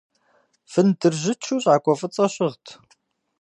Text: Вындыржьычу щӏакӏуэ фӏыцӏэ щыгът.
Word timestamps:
Вындыржьычу 0.71 1.57
щӏакӏуэ 1.63 1.93
фӏыцӏэ 1.99 2.25
щыгът. 2.33 2.65